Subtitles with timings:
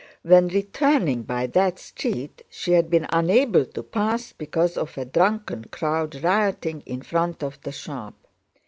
[0.23, 5.65] When returning by that street she had been unable to pass because of a drunken
[5.65, 8.15] crowd rioting in front of the shop.